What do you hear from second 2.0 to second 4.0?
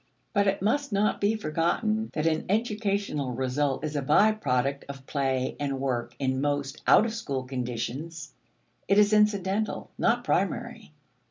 that an educational result is